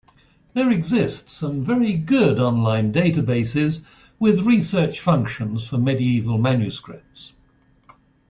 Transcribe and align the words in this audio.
There 0.55 0.71
exist 0.71 1.29
some 1.29 1.63
very 1.63 1.93
good 1.93 2.39
online 2.39 2.91
databases 2.91 3.85
with 4.17 4.41
research 4.47 4.99
functions 4.99 5.67
for 5.67 5.77
medieval 5.77 6.39
manuscripts. 6.39 7.33